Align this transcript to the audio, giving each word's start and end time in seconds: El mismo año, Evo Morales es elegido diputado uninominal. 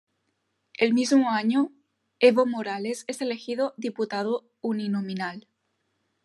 El 0.79 0.95
mismo 0.95 1.29
año, 1.29 1.69
Evo 2.19 2.47
Morales 2.47 3.03
es 3.05 3.21
elegido 3.21 3.75
diputado 3.77 4.47
uninominal. 4.59 5.47